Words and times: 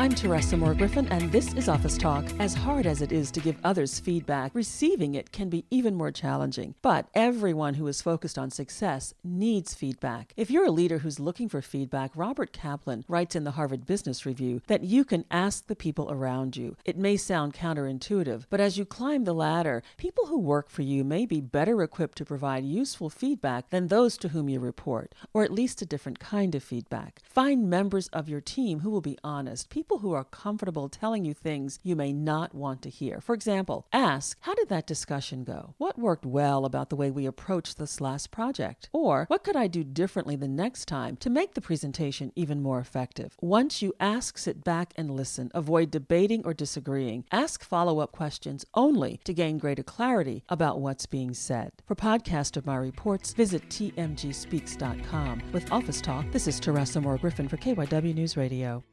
I'm 0.00 0.14
Teresa 0.14 0.56
Moore 0.56 0.72
Griffin, 0.72 1.06
and 1.08 1.30
this 1.30 1.52
is 1.52 1.68
Office 1.68 1.98
Talk. 1.98 2.24
As 2.38 2.54
hard 2.54 2.86
as 2.86 3.02
it 3.02 3.12
is 3.12 3.30
to 3.32 3.40
give 3.40 3.58
others 3.62 4.00
feedback, 4.00 4.50
receiving 4.54 5.14
it 5.14 5.30
can 5.30 5.50
be 5.50 5.66
even 5.70 5.94
more 5.94 6.10
challenging. 6.10 6.74
But 6.80 7.08
everyone 7.12 7.74
who 7.74 7.86
is 7.86 8.00
focused 8.00 8.38
on 8.38 8.50
success 8.50 9.12
needs 9.22 9.74
feedback. 9.74 10.32
If 10.38 10.50
you're 10.50 10.64
a 10.64 10.70
leader 10.70 11.00
who's 11.00 11.20
looking 11.20 11.50
for 11.50 11.60
feedback, 11.60 12.12
Robert 12.14 12.50
Kaplan 12.50 13.04
writes 13.08 13.36
in 13.36 13.44
the 13.44 13.50
Harvard 13.50 13.84
Business 13.84 14.24
Review 14.24 14.62
that 14.68 14.84
you 14.84 15.04
can 15.04 15.26
ask 15.30 15.66
the 15.66 15.76
people 15.76 16.10
around 16.10 16.56
you. 16.56 16.76
It 16.86 16.96
may 16.96 17.18
sound 17.18 17.52
counterintuitive, 17.52 18.46
but 18.48 18.58
as 18.58 18.78
you 18.78 18.86
climb 18.86 19.24
the 19.24 19.34
ladder, 19.34 19.82
people 19.98 20.28
who 20.28 20.38
work 20.38 20.70
for 20.70 20.80
you 20.80 21.04
may 21.04 21.26
be 21.26 21.42
better 21.42 21.82
equipped 21.82 22.16
to 22.16 22.24
provide 22.24 22.64
useful 22.64 23.10
feedback 23.10 23.68
than 23.68 23.88
those 23.88 24.16
to 24.16 24.28
whom 24.28 24.48
you 24.48 24.60
report, 24.60 25.14
or 25.34 25.44
at 25.44 25.52
least 25.52 25.82
a 25.82 25.86
different 25.86 26.18
kind 26.18 26.54
of 26.54 26.64
feedback. 26.64 27.20
Find 27.22 27.68
members 27.68 28.08
of 28.14 28.30
your 28.30 28.40
team 28.40 28.80
who 28.80 28.88
will 28.88 29.02
be 29.02 29.18
honest, 29.22 29.68
people 29.68 29.89
who 29.98 30.12
are 30.12 30.24
comfortable 30.24 30.88
telling 30.88 31.24
you 31.24 31.34
things 31.34 31.78
you 31.82 31.96
may 31.96 32.12
not 32.12 32.54
want 32.54 32.82
to 32.82 32.90
hear. 32.90 33.20
For 33.20 33.34
example, 33.34 33.86
ask, 33.92 34.36
How 34.40 34.54
did 34.54 34.68
that 34.68 34.86
discussion 34.86 35.44
go? 35.44 35.74
What 35.78 35.98
worked 35.98 36.24
well 36.24 36.64
about 36.64 36.90
the 36.90 36.96
way 36.96 37.10
we 37.10 37.26
approached 37.26 37.78
this 37.78 38.00
last 38.00 38.30
project? 38.30 38.88
Or, 38.92 39.24
What 39.28 39.44
could 39.44 39.56
I 39.56 39.66
do 39.66 39.84
differently 39.84 40.36
the 40.36 40.48
next 40.48 40.86
time 40.86 41.16
to 41.18 41.30
make 41.30 41.54
the 41.54 41.60
presentation 41.60 42.32
even 42.36 42.62
more 42.62 42.78
effective? 42.78 43.36
Once 43.40 43.82
you 43.82 43.92
ask, 44.00 44.38
sit 44.38 44.62
back 44.64 44.92
and 44.96 45.10
listen. 45.10 45.50
Avoid 45.54 45.90
debating 45.90 46.44
or 46.44 46.54
disagreeing. 46.54 47.24
Ask 47.32 47.64
follow 47.64 47.98
up 48.00 48.12
questions 48.12 48.64
only 48.74 49.20
to 49.24 49.34
gain 49.34 49.58
greater 49.58 49.82
clarity 49.82 50.44
about 50.48 50.80
what's 50.80 51.06
being 51.06 51.34
said. 51.34 51.70
For 51.86 51.94
podcast 51.94 52.56
of 52.56 52.66
my 52.66 52.76
reports, 52.76 53.32
visit 53.32 53.68
tmgspeaks.com. 53.68 55.42
With 55.52 55.70
Office 55.72 56.00
Talk, 56.00 56.30
this 56.30 56.46
is 56.46 56.60
Teresa 56.60 57.00
Moore 57.00 57.18
Griffin 57.18 57.48
for 57.48 57.56
KYW 57.56 58.14
News 58.14 58.36
Radio. 58.36 58.84